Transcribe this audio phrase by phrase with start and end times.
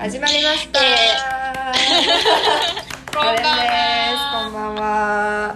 [0.00, 0.80] 始まりました、
[3.14, 3.42] こんばんは。
[4.44, 5.54] こんばんは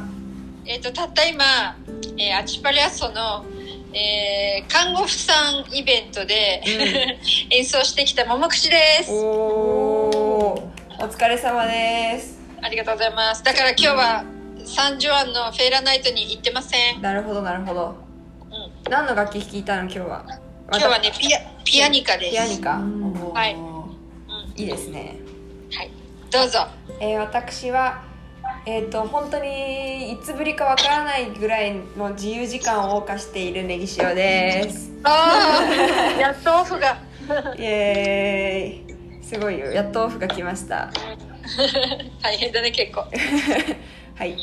[0.67, 1.75] えっ、と、たった今、
[2.19, 3.47] えー、アチパリアッソの、
[3.95, 6.63] えー、看護婦さんイベントで、
[7.49, 9.11] 演奏してきたももくしです。
[9.11, 10.63] お
[10.99, 12.39] 疲れ様です。
[12.61, 13.43] ありがとうございます。
[13.43, 14.25] だから今日は、
[14.67, 17.01] サンジョアンのフェイラナイトに行ってません。
[17.01, 17.97] なるほどなるほど。
[18.51, 20.23] うん、何の楽器弾いたの今日は？
[20.71, 22.33] 今日はね、ピア、ピアニカです。
[22.33, 22.83] ピアニカ。
[23.33, 23.74] はい
[24.57, 25.17] いいですね
[25.73, 25.91] はい。
[26.31, 26.67] どうぞ。
[27.01, 28.03] えー私は
[28.67, 35.65] えっ、と本当にいつぶりかわからないぐらいの自由時間を謳歌しているネギ塩ですああ、
[36.21, 36.97] やっとオフが。
[37.59, 40.91] イエーイすごいよやっとオフが来ました
[42.23, 43.01] 大変だね、結構。
[43.01, 44.37] はい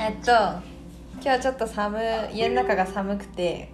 [0.00, 1.98] えっと今日はちょっと寒
[2.32, 3.68] い家の中が寒くて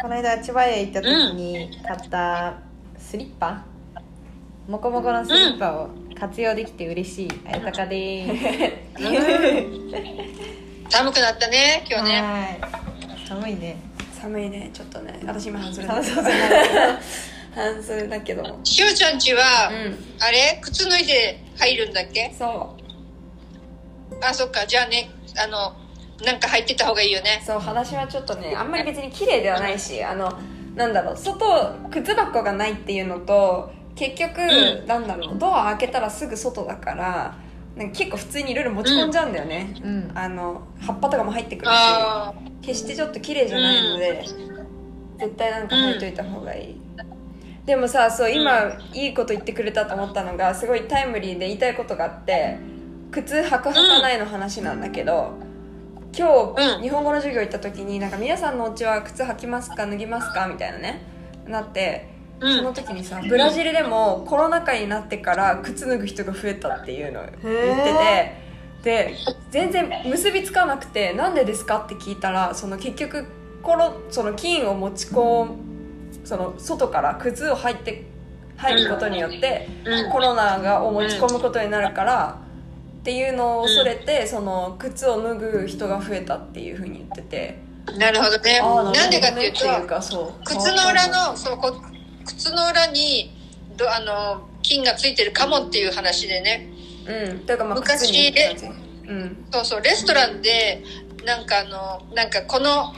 [0.00, 2.54] この間千葉へ行った時に買った
[2.98, 3.64] スリッパ、
[4.68, 8.32] モコモコのスリッパを活用できて嬉しいあやたかです。
[10.88, 12.20] 寒くなったね、今日ね。
[12.22, 12.58] はい。
[13.28, 13.76] 寒いね。
[14.20, 14.70] 寒いね。
[14.72, 15.86] ちょっとね私今半袖。
[15.86, 16.30] 寒そうだ
[17.54, 18.42] 半袖だけど。
[18.42, 19.98] もしおちゃんちは、うん。
[20.20, 20.58] あれ？
[20.62, 22.32] 靴脱いで入るんだっけ？
[22.38, 22.76] そ
[24.10, 24.16] う。
[24.24, 24.66] あ、そっか。
[24.66, 25.74] じゃあね、あの、
[26.24, 27.42] なんか入ってた方がいいよね。
[27.44, 30.32] そう話はちょっとねあんまり別に綺麗ではないしあの
[30.74, 34.86] なんだろう外靴箱がないっていうのと結局、うん。
[34.86, 37.36] なんだろうドア開けたらすぐ外だから
[37.76, 40.12] なんか結構普通にいろいろ持ち込んじゃうんだよね、うん。
[40.14, 44.24] あの葉っぱとかも入ってくるしあ決してちょっと綺麗じゃないので、
[45.18, 46.80] 絶対なんか履いといた方がいい、
[47.66, 52.58] でもさそう今、いいこと言ってくれたと思ったのがすごいタイムリーで言いたいことがあって
[53.10, 55.34] 靴履く履かないの話なんだけど、
[56.16, 56.82] 今日、うん。
[56.82, 61.02] 日本語の授業行った時になんか皆さんのお家は靴履きますか脱ぎますかみたいなね
[61.48, 67.50] なってその時にさブラジルでもコロナ禍になってから靴脱ぐ人が増えたっていうのを言って
[68.82, 69.16] てで
[69.50, 73.26] 全然結びつかなくて「なんでですか?」って聞いたらその結局
[73.62, 75.56] コロその菌を持ち込む
[76.24, 78.04] その外から靴を入って
[78.56, 80.10] 入ることによってうん。
[80.10, 82.38] コロナがを持ち込むことになるから
[83.00, 87.64] っていうのを恐れてその靴を脱ぐ人が増えたっていうふうに言ってて。
[87.98, 88.60] なるほどね。
[88.60, 90.44] なんでかっていうと、かそう。
[90.44, 91.70] 靴の裏の、そう、こ
[92.24, 93.30] 靴の裏に、
[93.76, 96.68] どあの、菌がついてるかもっていう話でね。
[97.06, 97.38] うん。
[97.40, 98.66] かまあ昔靴にって感じ。
[99.08, 99.46] うん。
[99.52, 100.82] そうそう、レストランで、
[101.24, 102.94] なんかあの、なんかこの、あ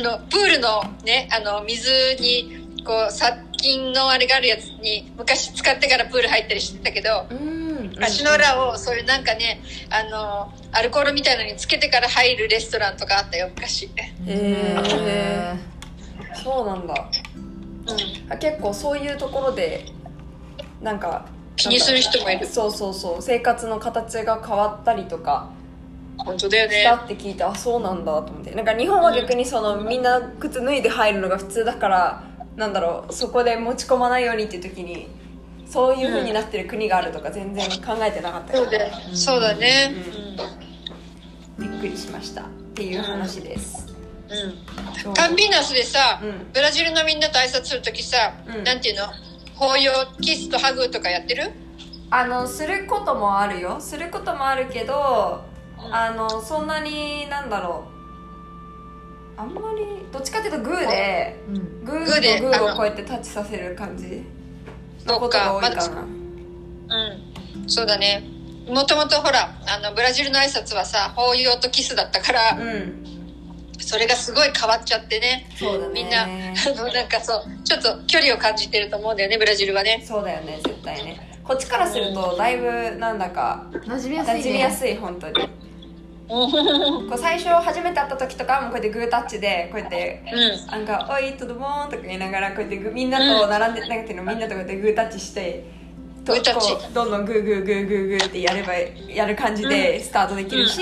[0.00, 1.90] の、プールのね、あの、水
[2.20, 7.68] に、こう、殺菌のあれがあるやつに、昔使ってからプール入ったりしてたけど、うん。
[8.00, 13.90] 足の裏をそういうなんかね、あの、アルコールみたいのにつけてから入るレストランとかあったよ、昔。
[14.26, 14.88] へ
[16.42, 17.10] そうなんだ
[17.88, 18.32] うん。
[18.32, 19.86] あ結構そういうところで
[20.80, 21.26] なんか
[21.56, 22.46] 気にする人もいる。
[22.46, 23.22] そうそうそう。
[23.22, 25.50] 生活の形が変わったりとか
[26.18, 27.02] 本当だよしたね。
[27.04, 28.50] って聞いて、あそうなんだと思って。
[28.52, 32.24] なんか日本は逆にそのみんな靴脱いで入るのが普通だから
[32.56, 35.08] なんだろうそこで持ち込まないようにっていう時に
[35.66, 39.94] そういう風になってる国があるとか全然考えてなかったよそうだよそうだね。
[41.58, 42.42] びっくりしました。
[42.42, 42.44] っ
[42.74, 43.87] ていう話です、
[44.30, 45.14] うん。
[45.14, 46.52] カンビーナスでさ、うん。
[46.52, 48.64] ブラジルのみんなと挨拶するときさ、うん。
[48.64, 49.06] なんていうの？
[49.58, 51.50] 抱擁、キスとハグとかやってる？
[52.10, 53.80] あのすることもあるよ。
[53.80, 55.44] することもあるけど
[55.90, 57.86] あのそんなになんだろ
[59.36, 59.40] う。
[59.40, 61.84] あんまりどっちかっていうとグーでうん。
[61.84, 64.24] グーでとグーをこうやってタッチさせる感じ。
[65.06, 66.02] のことが多いかな。
[66.02, 66.06] う
[67.64, 67.68] ん。
[67.68, 68.24] そうだね。
[68.68, 73.04] もともとほら、あの、ブラジルの挨拶はさ、抱擁とキスだったから、うん
[73.78, 75.48] それがすごい変わっちゃってね。
[75.56, 75.92] そうだね。
[75.94, 80.02] みんな、あの、なんかそう、ちょっと距離を感じてると思うんだよね、ブラジルはね。
[80.04, 81.40] そうだよね絶対ね。
[81.44, 84.40] こっちからするとだいぶなんだか馴染みやすいね。
[84.40, 85.48] 馴染みやすい本当に。
[86.28, 90.66] こう最初初めて会った時とかもこうやってグータッチでこうやってうん。
[90.66, 95.64] なんか「おいとどもーん」とか言いながらこうやってみんなと並んで、なんていうのみんなとこうやってグータッチして
[96.34, 100.78] とこうどんどんグーグーグーグーグーってやればやる感じでスタートできるし、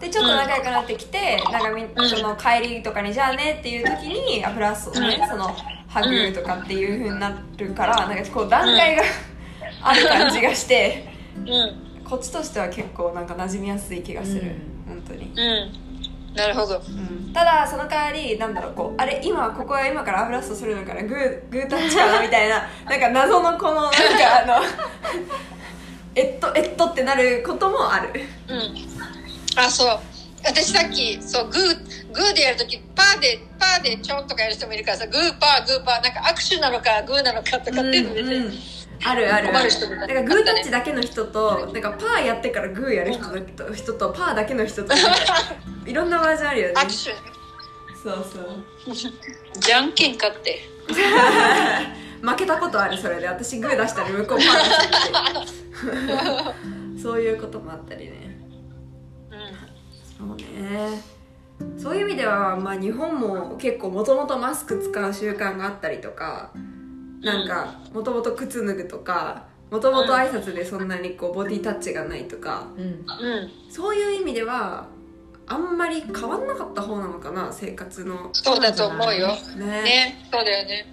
[0.00, 1.62] でちょっと仲良くなってきて、なん。
[1.62, 2.08] かみんん。
[2.08, 5.54] その帰りとかにじゃあねっていう時にあプラスね、その
[5.88, 9.02] ハグとかっていう風になるからなんかこう段階が
[9.82, 12.04] ある感じがしてうん。
[12.04, 14.52] こっちとしては結構なんか馴染みやすい気がする、
[14.86, 15.32] 本当に。
[15.34, 15.83] うん。
[16.34, 16.80] なるほど。
[17.32, 23.98] ただその代わりなんだろうこうあれ今ここは今からアフラストするのからグーグータッチかなみたいな なんか謎のこのなんか
[24.42, 24.64] あの
[26.14, 28.12] えっとえっとってなることもある
[28.48, 28.94] うん。
[29.56, 29.98] あ、そう。
[30.44, 38.52] 私さっき、そう、グー、グーでやるとき、パーで、パーでちょんとかやる人もいるからさ、グーパー、グーパー、なんか握手なのか、グーなのかとかっていうのでね、うんうん
[39.02, 39.52] あるある。
[39.52, 43.24] なんかグータッチだけの人となんかパーやってからグーやる人
[43.56, 44.94] と人とパーだけの人と
[45.86, 46.74] いろんなバージョンあるよね。
[48.02, 49.60] そうそう。
[49.60, 50.68] じゃんけん勝って。
[52.20, 53.28] 負けたことあるそれで。
[53.28, 55.56] 私グー出したら向こうパー出し
[56.96, 58.38] て そういうこともあったりね。
[59.30, 60.28] うん。
[60.28, 61.14] そうね。
[61.78, 66.50] そういう意味では、まあ、日本も結構もともとマスク使う習慣があったりとか
[67.24, 72.68] なんかもともと靴脱ぐとかもともと挨拶でそんなにこうボディタッチがないとか。
[72.76, 72.84] うん。
[72.84, 73.04] うん
[73.70, 74.86] そういう意味では
[75.46, 78.30] あんまり変わんなかった方なのかな生活の。
[78.32, 79.28] そうだと思うよ。
[79.56, 79.82] ね。
[79.82, 80.28] ね。
[80.30, 80.86] そうだよね。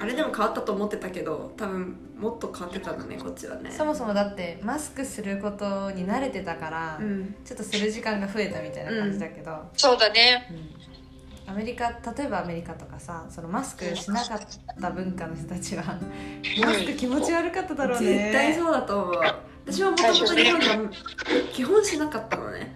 [0.00, 3.70] あれでも変わったと思ってたけど多分もっと変わってたんだねこっちはね。
[3.70, 7.34] そもそもだってマスクすることに慣れてたから、うん。
[7.44, 10.50] ちょっとする時間が増えたみたいな感じだけど、そうだね
[11.46, 14.38] アメリカ例えばアメリカとかさそのマスクしなかっ
[14.80, 15.82] た文化の人たちは
[16.62, 18.06] マスク気持ち悪かっただろうね。
[18.06, 19.14] 絶対そうだと思う。
[19.66, 20.90] 私はもともと日本では
[21.52, 22.74] 基本しなかったのね。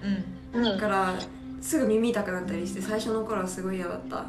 [0.55, 0.65] うん。
[0.65, 0.79] うん。
[0.79, 1.15] だから
[1.61, 4.19] すぐ耳痛くなったりして最初の頃はすごい嫌だった。
[4.21, 4.25] あ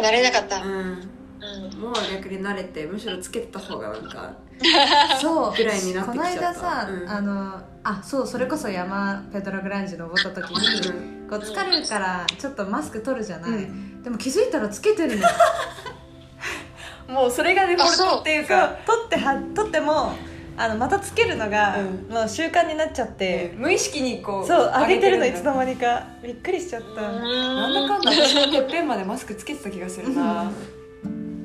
[0.00, 0.60] 慣れなかった。
[0.62, 0.72] うん。
[0.72, 1.80] うん。
[1.80, 4.32] もう逆に慣れてむしろつけてた方がなんか
[5.20, 5.56] そう。
[5.56, 6.60] ぐらいになってこのきちゃった。
[6.60, 7.08] 間さ、うん。
[7.08, 13.68] あのあそうそれこそ山ペドラグランジ登った時に、こう疲れるからちょっとマスク取るじゃない、う
[14.02, 15.26] でも気づいたらつけてるの
[17.14, 20.14] もうそれがデフォルトっていうか取っては取っても
[20.60, 22.12] あのまたつけるのが、うん。
[22.12, 26.04] もう習慣になっちゃって、無意識にこうそう上げてるのいつだの間にか。
[26.20, 30.50] びっくりしちゃった、なんだかんだ私のてっぺんまでマスクつけてた気がするな。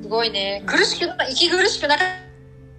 [0.02, 0.64] すごいね。
[0.66, 2.04] 苦しくな息苦しくなか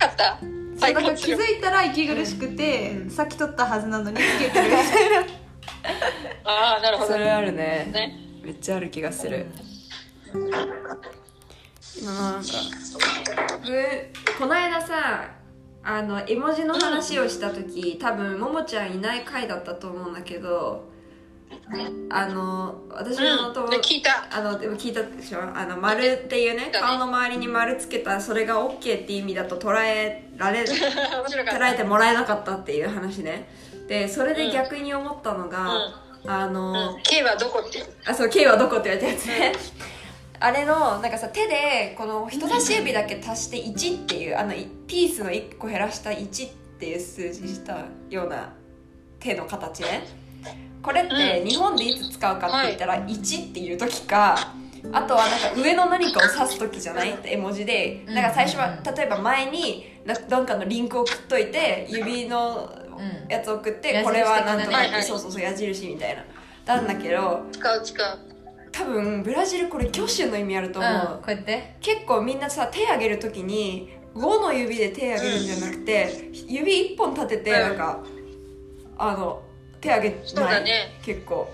[0.07, 0.37] った？
[0.41, 3.09] そう最だから気高づいたら息苦しくて、うん。
[3.09, 4.65] さっき取ったはずなのにつけてる
[6.43, 7.13] ああなるほど。
[7.13, 7.89] それあるね。
[7.91, 8.17] ね。
[8.43, 9.45] めっちゃある気がする。
[12.01, 12.51] 今なんか
[13.63, 15.29] ふこの間さ
[15.83, 20.89] あの絵文字の話をした時多分ももちゃんいない回だったと思うんだけど
[22.09, 24.27] あの私の友うんで聞いた。
[24.31, 25.39] あのでも聞いたでしょ？
[25.41, 33.47] あの丸っていうね顔の周りに丸つけたそれが OK っていう意味だと捉えられ 捉えてもらえなかったっていう話ね
[33.87, 35.69] でそれで逆に思ったのが、
[36.25, 37.01] あの、うん。
[37.03, 39.53] K はどこってあそう K はどこって言われたやつね。
[40.39, 48.51] あれのなんかさ手でこの人差し指だけ足して1っていうあのいピースの1個減らした1っていう数字したような
[49.19, 50.01] 手の形ね。
[50.81, 51.47] これってうん。
[51.47, 54.35] 日本でいつ使うかって言ったら1っていう時か、
[54.91, 57.11] あとはなんか上の何かを指す時じゃない？
[57.13, 58.13] って絵文字でうん。
[58.15, 63.27] なんか最初はうん例えば前にななんかのリンクを送っといて指のうん。
[63.29, 65.03] やつ送って矢印これはなんとなねはいはい。
[65.03, 66.23] そうそうそう矢印みたいな。
[66.65, 68.19] なんだけど使う使う。
[68.71, 71.75] 多分ブラジルこれ挙手の意味あると思う、うん、こうやって？
[71.79, 77.59] 結構みんなさ手挙げる時に5の指で手挙げるんじゃなくて、指1本立ててうん。
[77.59, 78.03] なんか、
[78.97, 79.41] あの
[79.81, 80.27] 手挙げない？
[80.27, 80.99] そうだね。
[81.03, 81.49] 結構。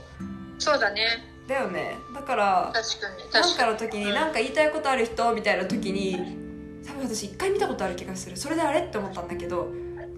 [0.59, 1.05] そうだね。
[1.47, 1.95] だよね。
[2.15, 4.13] だから確かになん確かかの時にうん。
[4.13, 6.37] 何か言いたいことある人みたいな時に
[6.87, 8.37] 多分私一回見たことある気がする。
[8.37, 9.67] それであれって思ったんだけど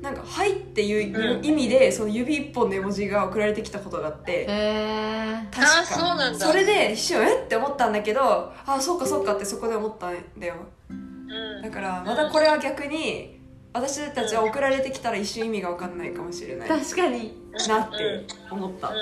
[0.04, 4.32] なんか「はい」っていううん意味でその指一本の絵文字が送られてきたことがあって。
[4.32, 5.80] へえ確か。
[5.80, 6.46] あそうなんだ。
[6.46, 7.44] それで一瞬え？
[7.46, 10.56] って思ったんだけどあそうかそうかってそこで思ったんだよ。
[10.90, 11.62] うん。
[11.62, 13.40] だからまたこれは逆に
[13.72, 16.70] 私たちは送られてきたら一瞬意味が分かんないかもしれない。
[16.70, 17.28] な確かに。
[17.28, 18.90] って思った。
[18.90, 18.96] うん。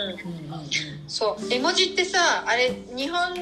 [1.08, 1.54] そう。
[1.54, 3.34] 絵文字ってさあれ日本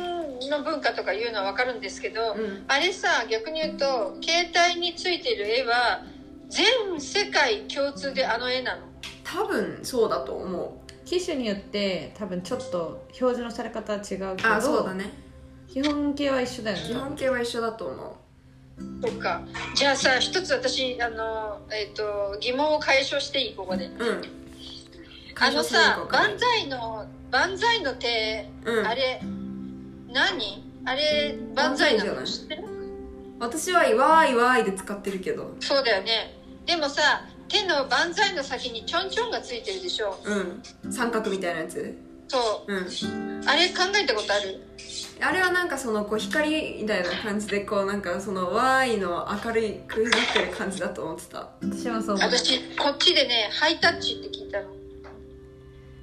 [0.49, 2.63] の文化とかいうのは分かるんですけど、うん。
[2.69, 6.05] あれさ逆に言うと携帯についてる絵は
[6.49, 8.81] 全世界共通であの絵なの？
[9.23, 15.11] 多分そうだと思機種によって多分ちょっと表示のされ方は違うけどうあそうだね。
[15.67, 16.83] 基本形は一緒だよね。
[16.83, 18.17] 基本形は一緒だと思
[19.01, 19.41] とか。
[19.75, 23.85] じゃあさ一つ私あの、えっと疑問を解消していいここで。
[23.85, 24.21] ううん
[25.41, 28.85] あのさ万歳の万歳の手、うん。
[28.87, 29.21] あれ
[30.11, 30.63] 何？
[30.85, 32.23] あれ万歳なの？
[32.23, 32.65] 知ってる
[33.39, 35.55] 私は「わーいわーい」で使ってるけど。
[35.61, 36.38] そうだよね
[36.69, 37.01] でもさ
[37.47, 40.19] 手の万歳の先にちょんちょんがついてるでしょ。
[40.23, 40.91] うん。
[40.91, 41.97] 三角みたいなやつ？
[42.27, 42.71] そう。
[42.71, 42.77] ん。
[42.77, 42.85] う
[43.47, 44.61] あれ考えたことある？
[45.19, 51.49] あれはなんかそのこう光みたいな感じでこうなんかその「わーい」の明るいくなってる感じだと思ってた。
[51.63, 54.67] 私もそう私こっちでねハイタッチって聞いたの。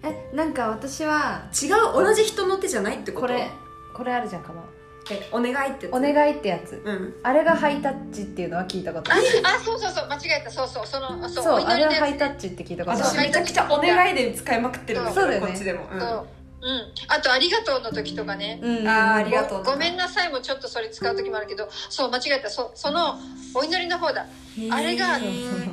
[0.03, 3.29] えなんか私は違う同じ人の手じゃないってこと？
[3.29, 3.49] これ
[3.95, 4.65] これあるじゃんかま
[5.11, 5.95] えお願いってやつ？
[5.95, 6.83] お願いってやつ。
[6.85, 7.15] うん。
[7.23, 9.25] あれがハイタッチっていうのは聞いたことあある。
[9.45, 10.51] あそうそうそう間違えた。
[10.51, 13.05] そうそうそのそうそうあれはハイタッチって聞いたことある。
[13.05, 15.47] 私めちゃくちゃお願いで使いまくってるそうだよね。
[15.47, 16.01] こっちでも、うん。
[16.01, 16.11] そう。
[16.11, 16.93] ううん。
[17.09, 18.59] あと、ありがとうの時とかね。
[18.63, 18.89] うん。
[18.89, 22.51] あーありがとうごごめんなさいもちょっとそれ使う時もあるけど、そう、間違えた。
[22.51, 23.17] そその、
[23.55, 24.27] お祈りの方だ。
[24.71, 25.19] あれが、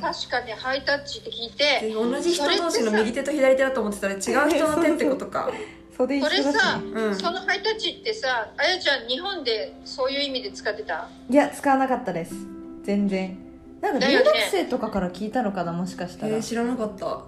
[0.00, 5.50] 確かね、ハイタッチって聞いて、同じ人同士の右手と左手だと思ってたら違う人の手ってことか
[5.96, 7.14] 袖一それさ、緒だしねうん。
[7.16, 11.08] そのハイタッチってさ、あやちゃん、日本でそういう意味で使ってた？
[11.30, 12.34] いや使わなかったです。
[12.82, 13.38] 全然。
[13.80, 17.24] なんか留学生とかから聞いたのかなもしかしたら、えー、知らなかった。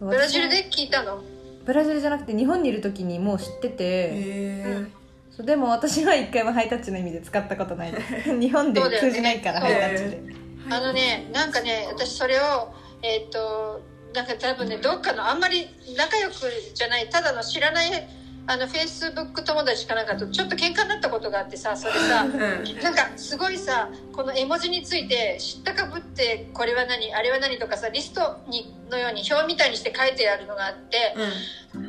[0.00, 1.22] ブラジル私で聞いたの？
[1.64, 4.86] ブラジルじゃなくて日本にいる時にもう知ってて、へ
[5.30, 7.92] そうでも私は一回もハイタッチの意味で使ったことない。
[7.92, 9.66] で す日本で通じないから、ね。
[9.66, 10.22] ハイタッチで。
[10.70, 13.80] あのね、なんかね、私それを、えっ、と、
[14.16, 16.34] なんか多分ね、どっかのあんまり仲良く
[16.72, 18.08] じゃない、ただの知らない、
[18.46, 22.80] あの、フェイスブック友達かなんかとちょっと喧嘩になったことがあってさ、それさ、うん。
[22.80, 31.14] なんかすごいさ、この絵文字について知ったかぶって、これは何、あれは何とかさ、リストにのように表みたいにして書いてあるのがあって、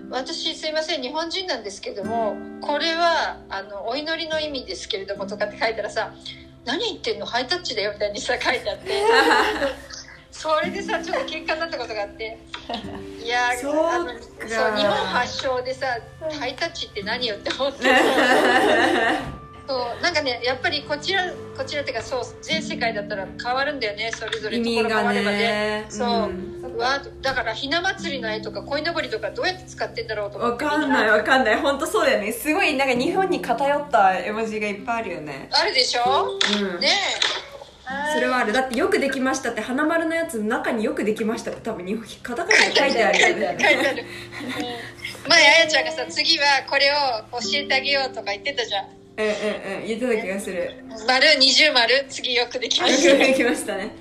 [0.10, 6.14] 私すいません日本人なんですけどもこれはあのお祈りの意味ですけれどもとかって書いたらさ
[6.66, 8.86] 何言ってんのハイタッチだよみたいにさ書いてあって
[10.32, 12.38] それでさちょっと喧嘩になったことがあって。
[13.24, 15.88] いやーそう日本発祥でさ
[16.40, 17.86] ハイタッチって何よって思って。
[19.68, 21.26] そうなんかねやっぱりこちら
[21.58, 24.12] こちらっていうかそう全世界だったら変わるんだよね。
[24.16, 25.38] それぞれところ変わがればね。
[25.38, 26.78] ねそううんう。
[26.78, 30.64] わだからひな祭りの絵とか鯉のぼりとかどうやって使ってんだろうと思って。
[30.64, 31.58] わかんないわかんない。
[31.58, 32.32] 本当そうだよね。
[32.32, 35.50] すごいなんか日本に偏った絵文字がいっぱいあるよね。
[35.52, 36.40] あるでしょ？
[36.62, 36.80] うん。
[36.80, 37.37] ねえ
[38.14, 38.52] それはある。
[38.52, 43.58] だってよくできましたって花丸のやつの中によくできましたって多分日本カタカナで書いてあるよね。
[43.60, 44.04] 書いてある。
[44.04, 45.30] うん。
[45.30, 48.88] 前あやちゃんがさ次はこれを教えてあげようとか言ってたじゃん。
[48.88, 49.28] うんう
[49.78, 49.88] んうん。
[49.88, 50.84] 言ってた気がする。
[51.08, 53.96] 丸二重丸次よくできましよくできましたね。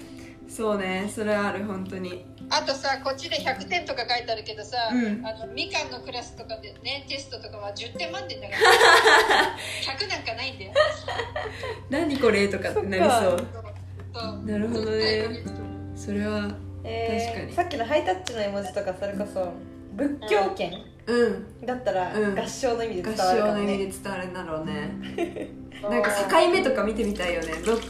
[0.49, 1.11] そうね。
[1.15, 2.25] それはある本当に。
[2.51, 5.25] たあとさこっちで100点とか書いてあるけどさ、うん。
[5.25, 9.55] あのみかんのクラスとかでねテストとかは10点満点だから。
[9.95, 10.73] 100なんかないんだよ。
[11.89, 13.76] 何これとかってなりそう
[14.45, 15.25] なるほどね。
[15.95, 16.51] それは
[16.85, 17.53] えー確かに。
[17.55, 19.53] さっきのハイタッチの絵文字とかそれこそ
[19.97, 20.73] 仏教圏
[21.07, 21.67] うん。
[21.67, 22.39] だったらうん。
[22.39, 25.49] 合唱の意味で合伝わるか唱の意味で伝わるんだろうね。
[25.83, 27.53] なんか境目とか見てみたいよね。
[27.65, 27.85] どっか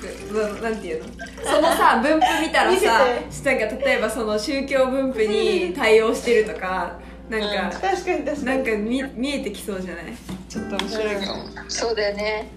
[0.60, 1.08] ななんていうの？
[1.44, 2.98] そのさ分布見たらさ
[3.44, 6.98] なんか例えばその宗教分布に 対応してるとか
[7.30, 7.40] なん
[7.70, 8.44] か、確かに確かに。
[8.44, 10.04] なんか見見えてきそうじゃない？
[10.48, 11.44] ちょっと面白いかも。
[11.68, 12.48] そうだよね。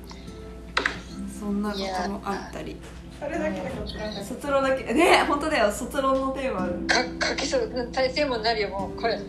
[1.39, 2.75] そんなこともあったり
[3.19, 3.87] それだけでこう
[4.23, 4.93] 卒論だけ。
[4.93, 5.69] ね本当だよ。
[5.71, 6.61] 卒論のテーマ。
[6.87, 9.17] か書けそう大テーマになるよもうこれ。
[9.17, 9.19] い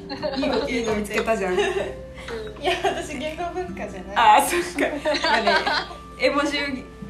[0.42, 1.54] いのいいの見つけたじゃん。
[1.54, 1.64] いや
[2.84, 4.16] 私言語文化じゃない。
[4.16, 4.82] ああそっか。
[5.26, 5.52] まあね
[6.20, 6.58] 絵文字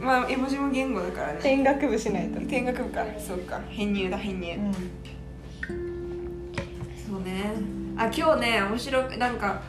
[0.00, 1.40] まあ絵文字も言語だからね。
[1.42, 2.40] 見学部しないと。
[2.40, 3.04] 見学部か。
[3.18, 3.60] そうか。
[3.68, 4.72] 編入だ編入、うん。
[4.72, 4.78] そ
[7.18, 7.52] うね。
[7.98, 9.60] あ今日ね面白くなんか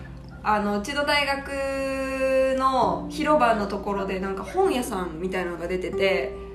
[0.44, 6.51] あのうちの大学の広場のところでなんか本屋さんみたいなのが出ててうん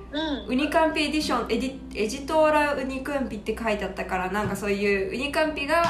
[0.49, 5.83] ウニカンピエディションエディエジトーラウニカンピって書いてあったからなんかそういうウニカンピが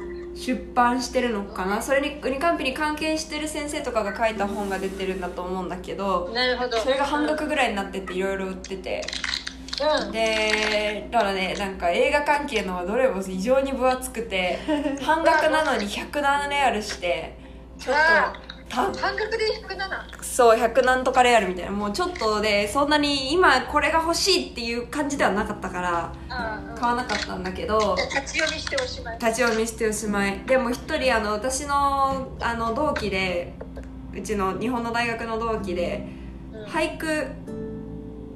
[0.00, 0.16] うん。
[0.36, 1.80] 出版してるのかな？
[1.80, 6.76] それにウニカンピに関係してる先生とかが書いた本が出てるんだと思うんだけどなるほど。
[6.76, 9.02] それが半額ぐらいになってていろいろ売ってて。
[10.04, 10.12] うん。
[10.12, 14.58] でだからねなんか映画関係のはどれも異常に分厚くて
[15.00, 17.38] 半額なのに107レアルして
[17.78, 21.70] ちょっとた半額で107そう100なんとかレアルみたいな。
[21.70, 29.18] もうちょっとでそんなに今これが欲しいっていう感じではなかったからあ買わなかったんだけど立ち読みしておしまい。
[29.18, 30.40] 立ち読みしておしまい。
[30.46, 33.54] でも一人あの私のあの同期で
[34.14, 36.06] うちの日本の大学の同期で
[36.52, 36.64] うん。
[36.64, 37.28] 俳句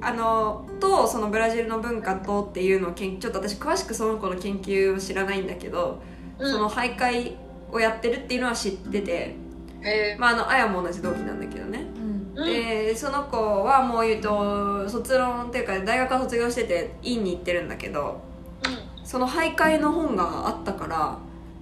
[0.01, 6.01] あのとそのブラジルの文化とっていうのをちょっと私詳しくその子の研究を知らないんだけど、
[6.39, 6.51] うん。
[6.51, 7.35] その徘徊
[7.71, 9.35] をやってるっていうのは知ってて
[9.83, 11.85] へまああのあやも同じ同期なんだけどね、
[12.35, 12.47] うん。
[12.47, 18.21] えでその子はもう言うと卒論っていうか大学は卒業してて院に行ってるんだけど
[19.03, 21.17] その徘徊の本があったから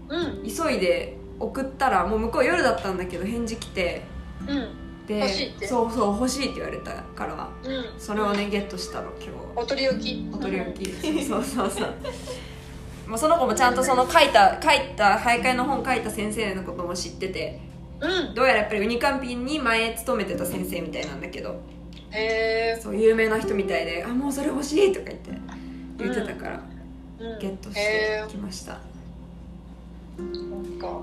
[0.10, 0.22] うん。
[0.22, 4.04] うん急いで送ったらもう向こう夜だったんだけど返事来て
[4.48, 5.06] うん。
[5.08, 5.68] で欲しいって。
[5.68, 7.86] そうそう欲しいって言われたからうん。
[7.98, 9.32] それをねゲットしたの今日。
[9.56, 10.30] お取り置き。
[10.34, 10.92] お取り置き。
[11.24, 11.94] そうそうそう
[13.08, 13.18] もう。
[13.18, 17.60] その子もちゃんとその書いた書いた徘徊の本書いた先生のことも知ってて
[18.02, 18.34] うん。
[18.34, 21.60] どうやらやっぱりウニカンピンに前勤めてた先生みたいなんだけど。
[22.12, 25.32] へえそう有名な人みたいで「あもうそれ欲しい」とか言って
[25.98, 26.60] 言ってたから、
[27.40, 28.80] ゲットしてきました、
[30.18, 31.02] なんか。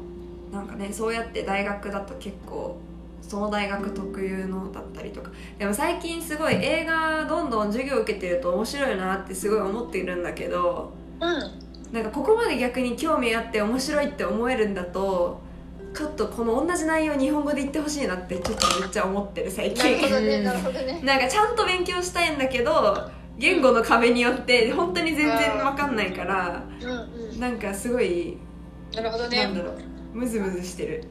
[0.53, 2.79] なんかねそうやって大学だと結構
[3.23, 5.31] その大学特有のだったりとか。
[5.59, 11.95] でも最近すごい映画どんどん授業受けてると面白いなってすごい思っているんだけどうん。
[11.95, 15.41] なんかここまで逆に興味あって面白いって思えるんだと
[15.97, 20.11] ちょっとこの同じ内容日本語で言ってほしいなってちょっとめっちゃ思ってる最なるほ近。
[20.11, 20.45] ど ねうん。
[20.45, 26.91] なるほどねなんかちゃんと勉強したいんだけど言語の壁によって本当に全然わかんないからうん
[27.31, 27.41] うん。
[27.41, 28.37] なんかすごい
[28.95, 31.05] なるほどなんねだろうムズムズしてる。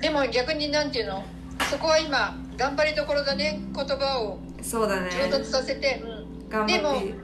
[0.00, 1.24] でも逆になんていうの？
[1.70, 4.38] そこは今頑張りどころだね言葉を。
[4.62, 5.08] そうだね。
[5.24, 7.14] 上達させて、うん、頑張って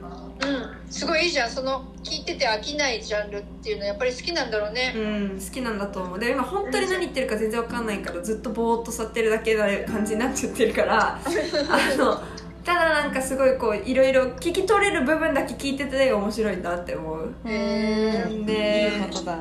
[0.41, 0.93] うん。
[0.93, 1.51] すごいいいじゃん。
[1.51, 6.19] その聞いてて飽きないジャンルっていうのはやっぱり好きなんだろうね、うん好きなんだと思う。
[6.19, 12.21] で今本当に何言ってるか全然わかんないからずっとぼーっと座ってるだけな感じになっちゃってるから あの
[12.65, 17.35] ただなんかすごいこういろいろ聞き取れる部分だけ聞いてて面白いなって思う。
[17.45, 19.39] へうんでいいことだ。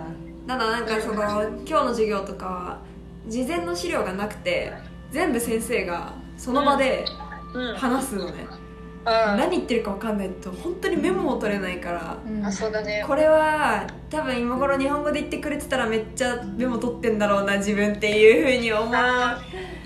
[0.48, 1.21] ただなんかその
[1.65, 2.79] 今日の授業とかは
[3.27, 4.74] 事前の資料がなくて
[5.12, 7.05] 全部先生がその場で
[7.53, 7.75] うん。
[7.75, 8.57] 話すのね、あ
[9.03, 12.17] 何言ってるか分かんないと本当にメモも取れないから。
[12.25, 12.46] うん。
[12.46, 13.03] あそうだね。
[13.08, 18.93] これは多分今頃日本語で言ってくれてたらめっちゃメモ取ってんだろうな自分っていうふうに思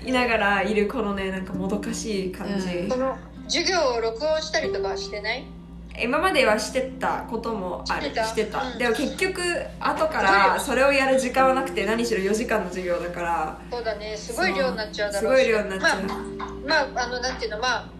[0.04, 2.90] いながらいるこのねなんかもどかしい感じ、うん。
[2.90, 3.16] その
[3.48, 5.44] 授業を録音したりとかしてない？
[5.98, 8.02] 今まではしてたこともある。
[8.02, 8.24] してた。
[8.26, 8.78] してた、うん。
[8.78, 9.40] でも結局
[9.80, 13.58] 後からそれをやる時間はなくて何しろ4時間の授業だから。
[13.70, 14.14] そうだね。
[14.14, 15.44] すごい量になっちゃうだすろうし。
[15.44, 16.14] ごい量になっちゃう、ま
[16.82, 17.58] あ、まあ、あのなんていうの？
[17.60, 17.95] まあ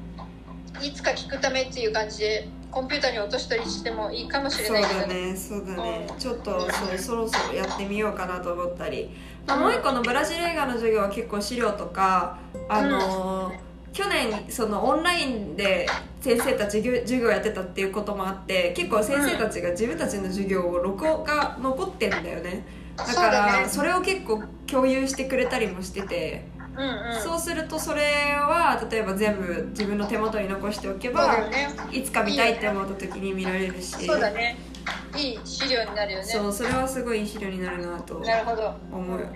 [0.83, 5.01] いつか聞くためっていう感じでコンピューターに落としたりしてもいいかもしれそうないけど。
[5.01, 6.07] だねそうだね。
[6.11, 6.19] うん。
[6.19, 9.11] ちょっとそうそろそろやってみようかなと思ったり、
[9.47, 13.67] まあ、もう一個のブラジル映画の授業は結構資料とかあのー
[13.97, 15.89] 去年そのオンラインで
[16.21, 22.67] 先生たち授授業やってたっていうこともあって結構先生たちが自分たちの授業を録音が残ってんだよね。
[22.95, 26.45] だからそれを結構共有してくれたりもしてて、
[26.77, 27.23] うんうん。
[27.23, 31.69] そうするとそれは例えば全部自分の手元に残しておけばよね。
[31.91, 34.07] いつか見たいって思った時に見られるし。
[34.07, 34.57] そうだね。
[35.17, 36.25] いい資料になるよね。
[36.25, 38.75] そうそれはすごいいい資料になるなとなるほど。
[38.93, 39.21] 思う。
[39.21, 39.27] うん。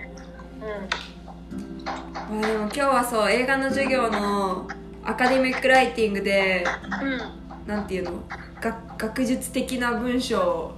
[1.83, 4.67] まあでも今日はそう映画の授業の
[5.03, 6.63] アカデミックライティングで
[7.01, 7.67] うん。
[7.67, 8.23] なんていうの？
[8.61, 10.75] 学学術的な文章を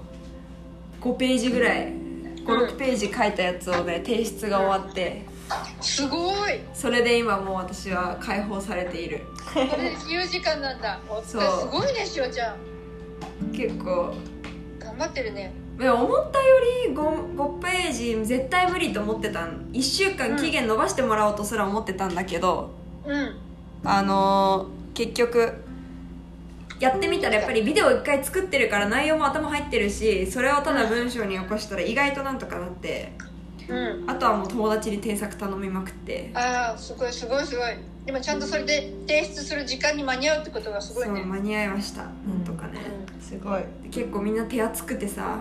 [1.01, 1.93] 5ページぐらい
[2.45, 5.25] 56ページ書いたやつをね提出が終わって
[5.81, 6.59] すごい。
[6.73, 9.21] それで今もう私は解放されている。
[9.53, 10.99] これで自由時間なんだ。
[11.09, 11.41] おそう。
[11.61, 12.57] すごいねしおちゃん
[13.51, 14.13] 結構。
[14.79, 15.53] 頑張ってるね。
[15.79, 19.69] 思ったより 5, 5ページ絶対無理と思ってたん。
[19.73, 22.71] 1週間期限延ばしてもらおうとすら思ってたんだけど、
[23.05, 23.35] うん。
[23.83, 25.63] あのー結局
[26.79, 33.13] やってみたらやっぱりビデオ1回作ってるから内容も頭入ってるしそれをただ文章に起こしたら意外となんとかなって。
[33.27, 33.32] うん
[34.07, 36.31] あとはもう友達に添削頼みまくって。
[36.33, 37.75] ああすごいすごいすごい。
[38.05, 41.21] でもちゃんとそれで提出する時間に間に合うってことがすごいね。
[41.21, 42.03] そう間に合いました。
[42.03, 42.11] なん
[42.45, 42.79] とかね、
[43.21, 43.63] すごい。
[43.91, 45.39] 結構みんな手厚くてさ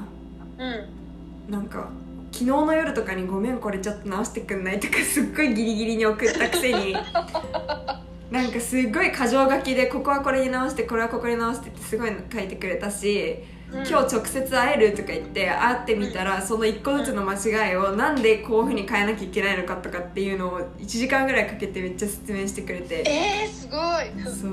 [0.59, 1.53] うん。
[1.53, 1.89] なんか
[2.31, 6.97] 昨日の夜とかに「ごめんこれちょっと直してくんない?」とかすっごいギリギリに送ったくせに。
[8.31, 23.03] なんかすっごい箇条書きでここはこれに直してこれはここに直してってすごい書いてくれたしうん今日直接会えるとか言って会ってみたらその1個ずつの間違いをなんでこういうふうに変えなきゃいけないのかとかっていうのを1時間ぐらいかけてめっちゃ説明してくれて。
[23.07, 24.31] えー、すごい。
[24.31, 24.53] そう。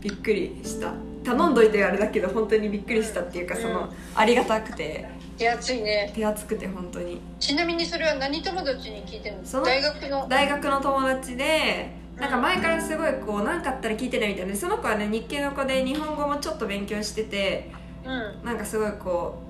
[0.00, 0.92] びっくりした。
[1.24, 3.62] 頼んどいてあれだけど本当にびっくりしたっていうかうん。
[3.62, 5.08] そのありがたくて。
[5.38, 6.12] 手厚いね。
[6.14, 7.20] 手厚くて本当に。
[7.38, 10.28] ちなみにそれは何友達に聞いてるそのの大学の？
[10.28, 14.52] 大学の友達でなんか前からすごいこう何かあったら聞いてねみたいな。
[14.52, 17.70] でその子はね日系の子で日本語もちょっと勉強してて
[18.04, 18.44] うん。
[18.44, 19.42] なんかすごいこ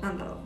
[0.00, 0.36] うなんだろう。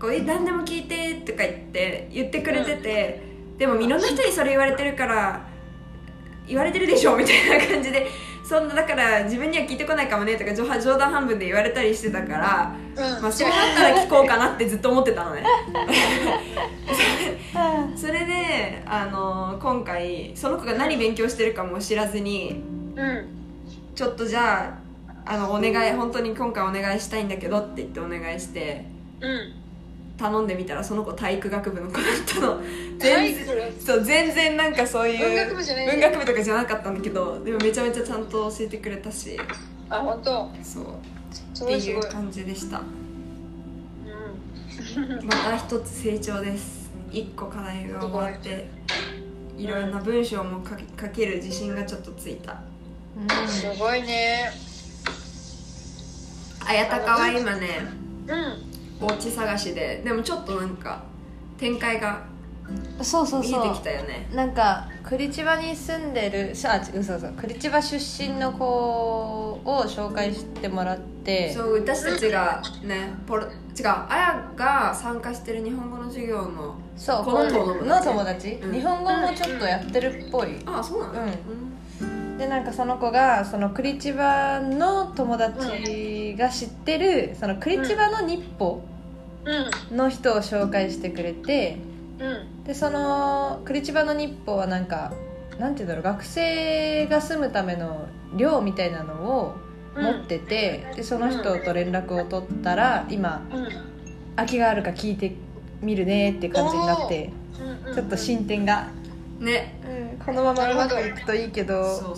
[0.00, 3.22] こうえ何でも聞いてとか言って言ってくれてて、
[3.58, 5.46] でもいろんな人にそれ言われてるから
[6.46, 8.06] 言われてるでしょみたいな感じで
[8.44, 13.22] そんなだから自分には聞いてこないかもねとか冗冗談半分で言われたりしてたから、うん。
[13.22, 15.42] まあ、そうなったら聞こうかなってずっと思ってたのね。
[17.96, 22.62] それであの今回その子が何勉強してるかも知らずに
[22.94, 23.26] うん。
[23.94, 24.85] ちょっとじゃあ
[25.26, 28.84] あのお願い本当に今回お願いしたいんだけどって言ってお願いして
[29.20, 29.52] うん。
[30.16, 32.60] 頼んでみたらその子体育学部の子だったの。
[32.98, 39.38] 体全育然そう全然なんかそういう文学部じゃない文学部とかじゃなかったんだけどでもめちゃめちゃちゃんと教えてくれたし。
[39.90, 40.50] あ本当？
[40.62, 40.84] そう。
[41.54, 42.04] すってごいすごい。
[42.04, 42.80] いう感じでした。
[42.80, 42.80] う
[45.00, 45.26] ん。
[45.26, 46.90] また一つ成長です。
[47.10, 48.68] 一個課題が終わって
[49.58, 49.66] い。
[49.66, 52.60] ろんな文章も書け書ける自信がちょっとついた。
[53.46, 54.50] すごいね
[56.66, 57.68] 綾鷹は今ね。
[58.26, 59.06] うん。
[59.06, 60.02] お家探しで。
[60.04, 61.02] でもちょっとなんか
[61.58, 62.24] 展開が
[63.00, 64.28] そうそう見えてそうきたよね。
[64.34, 71.52] なんかクリチバに住んでるあ違うそうそうクリチバ出身の子を紹介してもらって。
[71.52, 73.50] そう私たちがねポロ違う
[73.86, 77.88] あやが参加してる日本語の授業のそうこの友達？
[77.88, 78.72] の友達、うん。
[78.72, 81.22] 日本語もちょっとやってるっぽい、あそうなの？
[81.22, 81.65] うん
[82.38, 88.82] でなんかその子がそのクリチバの友達が知ってるそのクリチバの日歩
[89.44, 91.78] うんの人を紹介してくれて
[92.18, 95.12] うんでそのクリチバの日歩はなんか
[95.58, 99.56] なんていうんだろう学生が住むための寮みたいなのを
[99.96, 103.96] 持ってて、でその人と連絡を取ったら今うん。
[104.36, 105.34] 空きがあるか聞いて
[105.80, 107.32] みるねって感じになって
[107.86, 108.88] うんちょっと進展が、
[109.40, 109.80] ね
[110.24, 112.16] このままうまくいくといいけど。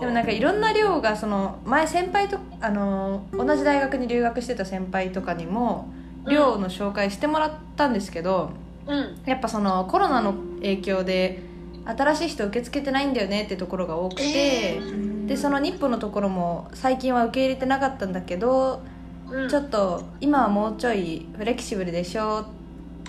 [0.00, 5.88] でもなんかいろんな寮がその前先輩とあの同じ大学に留学してた先輩とかにも
[6.26, 8.50] 寮の紹介してもらったんですけど、
[8.86, 9.18] うん。
[9.26, 11.40] やっぱそのコロナの影響で
[11.84, 14.80] 新しい人受け付けてないんだよねってところが多くて、え
[15.26, 18.82] でその日本のところも最近は受け入れてなかったんだけど、
[19.30, 19.48] うん。
[19.48, 22.46] ちょっと今はもうちょいフレキシブルでしょ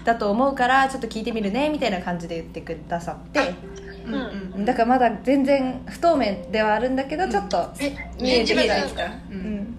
[0.08, 3.54] だと思うからちょっと聞いてみるねみたいな感じで言ってくださって
[4.08, 9.06] うんうんだからまだ全然不透明ではあるんだけどちょっと、え見えてきた。
[9.06, 9.38] ううん。
[9.38, 9.76] ん。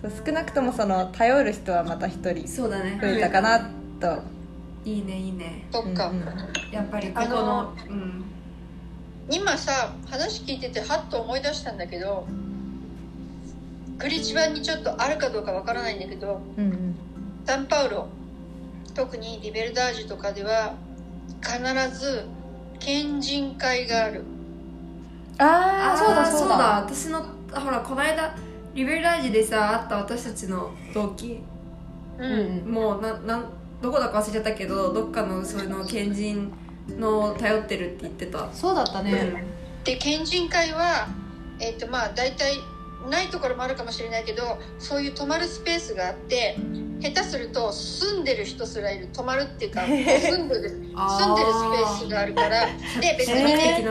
[0.00, 2.98] そう少なくともその頼る人はまた一人そうだね。
[3.00, 4.22] 増えたかなと、
[4.84, 5.00] い。
[5.00, 5.66] いねいいね。
[5.70, 6.24] そっか、うんうん。
[6.72, 8.24] やっぱりここあののうん。
[9.30, 12.26] 今さ話聞いててハッと思い出したんだけど
[13.98, 16.96] クリチバにちょっとあるかどうかわからないんだけどうんうん。
[17.46, 18.08] サンパウロ
[18.94, 20.74] 特にリベルダージュとかでは
[21.42, 21.58] 必
[21.98, 22.24] ず
[22.80, 24.24] 県人会がある。
[25.38, 26.56] ああそうだそうだ。
[26.80, 28.34] 私のほらこの間
[28.74, 31.40] リベルラージでさ会った私たちの同期。
[32.18, 32.68] ううん。
[32.68, 33.44] んもうななん
[33.80, 36.52] どこだか忘れちゃったけどどっかのそういうの県人
[36.98, 38.52] の頼ってるって言ってた。
[38.52, 39.44] そうだったね、
[39.84, 41.08] で県人会は
[41.58, 42.54] えっ、とまあ大体
[43.08, 46.56] ないところもあるかもしれないけどそういう泊まるスペースがあって
[47.00, 52.66] 下手すると住んでる人すらいる泊まるっていうか 住んでる住んでるスペースがあるから
[53.00, 53.84] で別にね、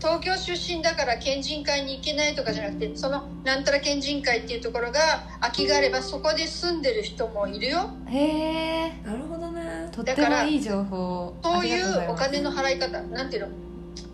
[0.00, 5.00] 東京出身だから県人会に行けないとかじゃなくてそのなんたら県人会っていうところが
[5.40, 7.90] 空きがあればそこで住んでる人もいるよ。
[8.06, 9.88] へえなるほどね。
[9.92, 11.34] とってもいい情報。
[11.42, 13.48] そういうお金の払い方なんていうの？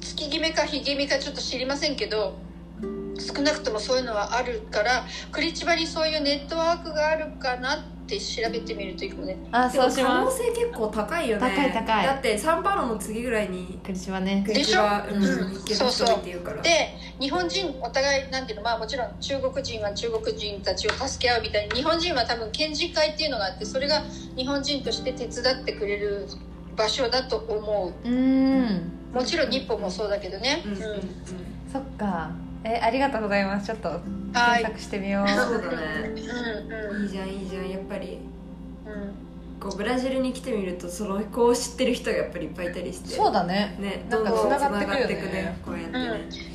[0.00, 2.34] 月決めか日決めかちょっと知りませんけど
[3.18, 9.38] 少なくともそういうのはあるからクリチバにそういうネットワークがあるかなって調べてみるといいかもね。
[9.50, 10.04] あそうします。
[10.04, 11.54] 可能性結構高いよね。
[11.56, 12.06] 高い高い。
[12.06, 14.44] だってサンパウロの次ぐらいにクリシはね。
[14.46, 15.44] クリチはうんでしょ？
[15.46, 16.62] うん行ける人いって言うから。
[16.62, 24.02] で日本人お互いなんていうのまあもちろん中国人は中国人たちを助け合うみたいに日本人は多分県人会っていうのがあってそれが
[24.36, 26.26] 日本人として手伝ってくれる
[26.76, 28.08] 場所だと思う。
[28.08, 28.90] うーん。
[29.14, 30.62] もちろん日本もそうだけどね。
[30.66, 30.80] うんうん。
[30.80, 31.00] うん。
[31.72, 32.32] そっか
[32.64, 33.66] えありがとうございます。
[33.66, 34.00] ちょっとはい。
[34.62, 35.28] 検索してみよう。
[35.28, 35.76] そうだね。
[36.06, 37.02] うんうん。
[37.04, 37.68] いいじゃんいいじゃん。
[37.68, 38.18] やっぱり
[38.86, 39.14] うん。
[39.60, 43.10] こうブラジルに来てみるとその子を知ってる人がやっぱりいっぱいいたりして。
[43.10, 43.76] そうだね。
[43.78, 45.58] ねなんかどんどん繋がってくよね。
[45.64, 46.08] こうやってね。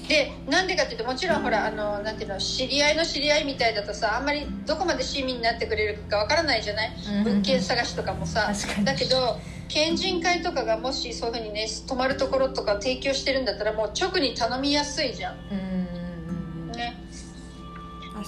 [0.07, 6.91] でなんでかっていうともちろんほらあのなんていうの知り合いの知り合いみたいだとさあんまりどこまで親身になってくれるかわからないじゃない？
[7.19, 7.23] うん。
[7.23, 8.51] 物件探しとかもさ。
[8.51, 8.85] 確かに。
[8.85, 15.37] だけど県人会とかがもしそういうふうにね泊まるところとか提供してるんだったらもう直に頼みやすいじゃん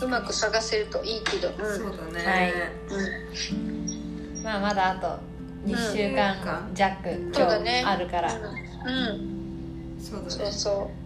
[0.05, 1.49] うまく探せるといいけど。
[1.49, 1.77] うん。
[1.77, 2.53] そうだね、はい。
[2.89, 4.43] うん。
[4.43, 5.19] まあまだあと
[5.65, 7.81] 2週間弱うだね。
[7.83, 8.33] 日あるから。
[8.33, 9.97] うん。
[9.99, 10.29] そうだね。
[10.29, 11.01] そうそう。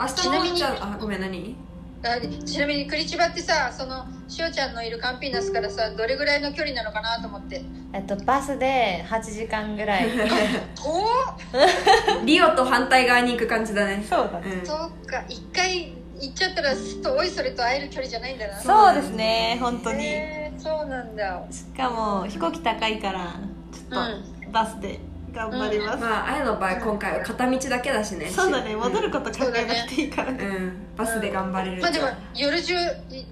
[0.00, 1.56] 明日のちなみにちゃんあごめん何？
[2.02, 7.62] あちなみにクリチバってさそのしおちゃんのいるカンピーナスからさどれぐらいの距離なのかなと思って。
[7.92, 10.08] えっとバスで8時間ぐらい。
[10.86, 14.02] おおリオと反対側に行く感じだね。
[14.08, 14.66] そうだうん。
[14.66, 15.22] そうか。
[15.28, 18.60] 一回行っちゃったらすっとおいそれと会える距離じゃないんだな。
[18.60, 20.04] そうですね本当に。
[20.06, 21.42] へーそうなんだ。
[21.50, 23.40] しかも飛行機高いから
[23.72, 25.00] ちょっとバスで
[25.32, 28.28] 頑張ります、まああやの場合今回は片道だけだしね。
[28.28, 30.32] そうだね戻るここと考えなくていいから。
[30.32, 30.44] ね。
[30.44, 30.72] うん。
[30.96, 32.74] バスで頑張れるまあでも夜中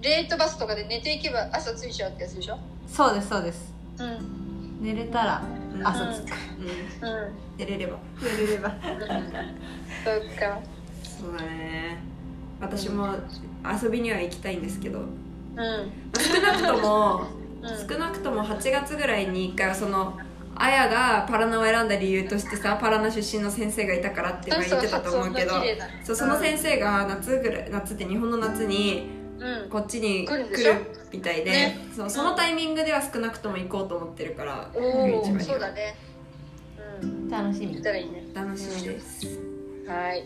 [0.01, 2.59] レートバスとかで寝ていけば朝着いちゃうってやつでしょ？
[2.87, 3.75] そうですそうです。
[3.99, 4.79] うん。
[4.81, 5.43] 寝れたら
[5.75, 5.87] うん。
[5.87, 6.35] 朝着く。
[7.03, 7.09] うん。
[7.09, 7.35] うん。
[7.59, 7.99] 寝れれば。
[8.23, 8.71] 寝れれば。
[10.05, 10.61] そうか。
[11.03, 11.99] そうだね
[12.61, 13.15] 私も
[13.83, 15.01] 遊びには行きたいんですけど。
[15.01, 15.07] うん。
[16.19, 17.27] 少なくとも
[17.63, 17.89] うん。
[17.89, 20.19] 少なくとも8月ぐらいに一回その
[20.55, 25.55] あやがパラナを選んだ理由としてさパラナ出身の先生がいたからって言ってたと思うけど。
[26.03, 29.71] そうその先生が夏ぐらい夏って日本の夏にうん。
[29.71, 30.47] こっちに来る
[31.13, 31.79] みたいで、ね。
[31.95, 35.97] そうそのタイミングでは少なくとも行こうと思ってるからおおビーチバにはそうだね。
[37.03, 37.29] うん。
[37.31, 37.83] 楽しみ。
[38.35, 39.39] 楽しみです。
[39.87, 40.25] はい。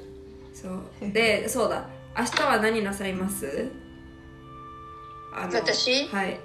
[0.55, 1.13] そう。
[1.13, 1.87] でそうだ
[2.19, 3.71] 明日は何なさいます？
[5.35, 6.07] 私？
[6.09, 6.39] はい。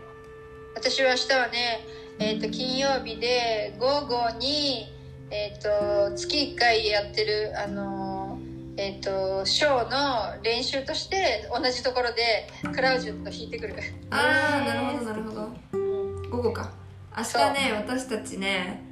[0.76, 1.86] 私は明日はね、
[2.20, 4.88] えー、と金曜日で午後に、
[5.30, 13.76] えー、と月1回やってるあのーえー、とショーの練習として同じところでクラウジュと弾いてくる。
[14.12, 15.50] ああなるほどなるほど。
[15.74, 16.30] うん。
[16.30, 16.72] 午後か。
[17.18, 18.87] 明日ね私たちねうん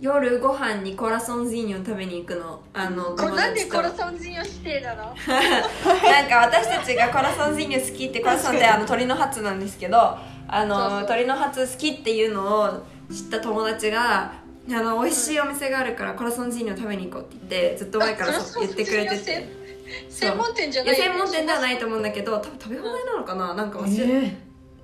[0.00, 2.62] 夜ご飯にコラソンズィーニョを食べに行くの。
[2.72, 5.02] あのこれなんでコランソン人用指定なの？
[5.04, 14.32] なんか私たちがコラソンズィーニョ好きってコラソンってあの鳥のハツなんですけどあの鳥のハツ好きっていうのを知った友達が
[14.68, 19.62] あの美味しいお店があるからコラソンズィーニョ食べに行こうって言ってずっと前から言ってくれてて。
[20.08, 23.54] 専門店じゃない専門店ではないと思うんだけど多分食べ放題なのかな？
[23.54, 24.36] なんか忘れ、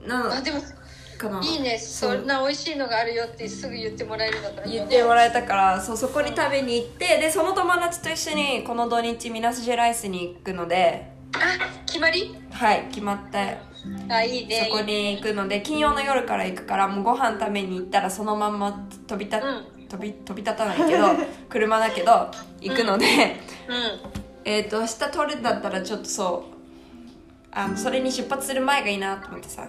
[0.06, 0.58] なあでも
[1.18, 1.40] かな。
[1.42, 1.78] いいね。
[1.78, 4.66] そんな美味しいのがあるよってすぐ言ってもらえるんだから。
[4.66, 11.10] 言ってもらえたからそうそこに食べに行ってでその友達と一緒にこの土日ミナスジェライスに行くので。
[11.34, 12.34] あ決まり？
[12.50, 13.58] はい決まって
[14.08, 14.68] あいいね。
[14.70, 19.40] そこに行くので金曜の夜から行くからもうご飯食べに行ったらそのまんま飛び立、う
[19.88, 21.06] 飛び飛び立たないけど
[21.48, 23.40] 車だけど行くので、うん。
[24.44, 26.58] えっと明日取るんだったらちょっとそう。
[27.50, 29.66] あのそれに出発する前がいいなと思ってさ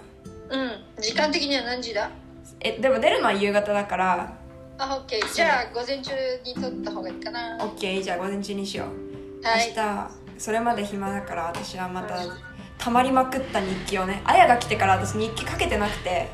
[0.50, 1.02] うん。
[1.02, 2.10] 時間的には何時だ？
[2.62, 4.38] えでも出るのは夕方だから。
[4.78, 6.12] あオッケーじゃあ午前中
[6.44, 7.58] に撮った方がいいかな。
[7.58, 9.46] OK じゃあ午前中にしよう。
[9.46, 9.70] はい。
[9.70, 12.18] 明日それまで暇だから私はまた
[12.78, 14.22] たまりまくった日記をね。
[14.26, 16.30] あやが来てから私日記かけてなくて。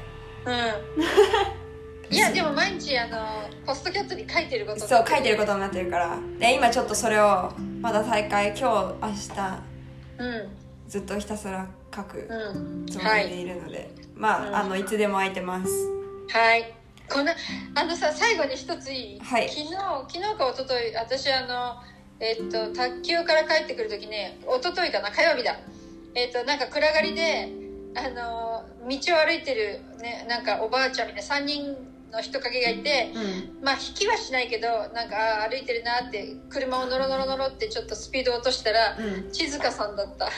[0.45, 0.51] う
[2.11, 2.15] ん。
[2.15, 6.17] いやでも毎日あのポストキャットに書いてることそう書いてることになってるから。
[6.39, 7.51] で今ちょっとそれを
[7.81, 8.49] まだ再開。
[8.49, 8.63] 今日
[9.01, 9.63] 明日。
[10.19, 10.49] うん。
[10.87, 12.85] ずっとひたすら書くうん。
[12.85, 13.41] つもりではい。
[13.41, 14.55] いるので、まあ、うん。
[14.55, 15.71] あのいつでも空いてます。
[16.29, 16.73] はい。
[17.09, 17.33] こんな
[17.75, 19.47] あのさ最後に一ついい、はい。
[19.47, 21.75] 昨日昨日か一昨日私あの
[22.19, 25.59] えっと卓球から帰ってくる時ね一昨日かな火曜日だ。
[26.15, 27.49] えっとなんか暗がりで
[27.95, 33.63] あの道を歩いてるねなんかおばあちゃんみたいな3人の人影がいてうん。
[33.63, 39.33] まあ引きはしないけどなんか歩いてるなって車をノロノロノロってちょっとスピード落としたらうん。
[39.33, 40.29] 静香さんだった。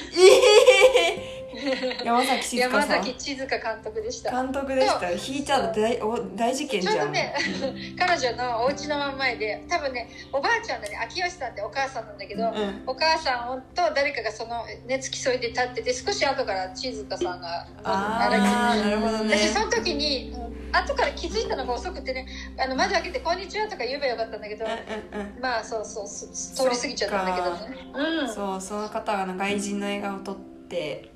[2.03, 3.03] 山崎静山香さん。
[3.03, 4.32] 崎静香監督でした。
[4.32, 5.12] 監督でした。
[5.12, 7.34] 引いちゃうと大お大事件じゃちょうんどね
[7.97, 12.84] 彼女のお家の真ん前で多分ねおばあちゃんだね秋吉さんってお母さんなんだけど、うん。
[12.86, 19.36] お母さんと誰かがそのね付き添いで立ってて少し後から静香さんがああなるほどね。
[19.38, 22.27] 私その時にうん後から気づいたのが遅くてね
[22.58, 25.41] あの窓開けて「こんにちは」とか言えばよかったんだけど、うんうんうん。
[25.41, 27.88] まあそうそうす通り過ぎちゃったんだけどね。
[27.93, 28.34] うん。
[28.34, 30.36] そうその方があの外人の映画を撮っ
[30.69, 31.12] て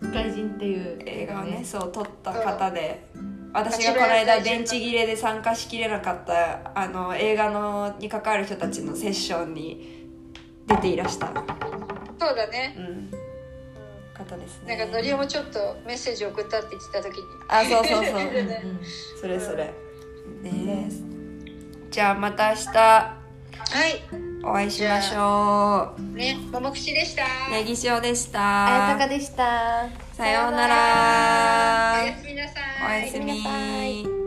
[0.00, 1.62] 外人っていう映画をね。
[1.64, 3.04] そう撮った方で
[3.52, 10.08] 私がこの間電池切れで参加しきれなかったあの映画のに関わる人たちのセッションに
[10.66, 11.26] 出ていらした、
[12.18, 13.21] そうだね、うん、うん
[14.24, 14.76] 方ですね。
[14.76, 17.22] なんかのりおもちょっとメッセージ送ったって言ってた時に。
[17.48, 18.30] あそうそうそう。
[18.32, 18.62] で ね
[19.20, 19.72] それそれ。
[20.42, 20.88] ね。
[21.90, 22.68] じゃあまた明日。
[22.78, 23.16] は
[23.88, 24.02] い。
[24.44, 27.22] お会いしましょね桃串でした。
[27.48, 28.98] うネギ塩でしあやた。
[28.98, 29.88] たかでした。
[30.14, 33.02] さようなおらやすみなさい。
[33.02, 33.24] おやすみ。
[33.24, 33.84] おやすみなさ
[34.18, 34.21] い